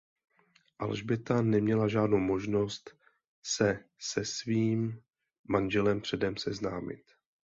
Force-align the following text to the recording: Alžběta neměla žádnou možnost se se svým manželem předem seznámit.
Alžběta 0.79 1.41
neměla 1.41 1.87
žádnou 1.87 2.17
možnost 2.17 2.89
se 3.43 3.79
se 3.99 4.25
svým 4.25 5.01
manželem 5.47 6.01
předem 6.01 6.37
seznámit. 6.37 7.03